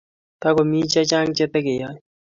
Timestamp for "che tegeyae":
1.37-1.97